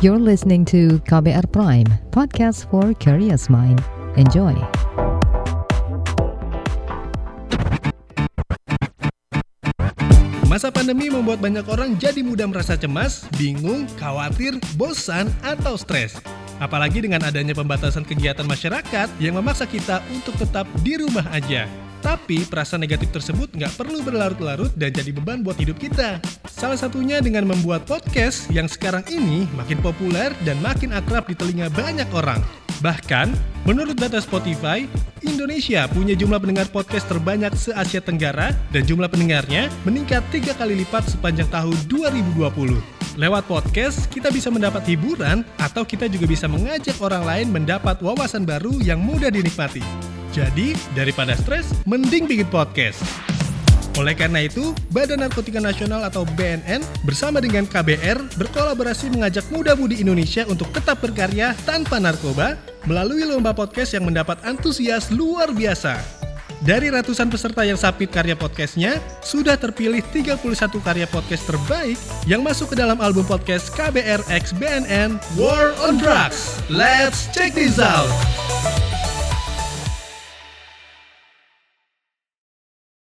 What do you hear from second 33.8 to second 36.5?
data Spotify, Indonesia punya jumlah